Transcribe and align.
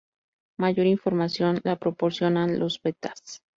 Mayor 0.57 0.87
información 0.87 1.59
la 1.63 1.75
proporcionan 1.75 2.57
los 2.57 2.81
betas. 2.81 3.43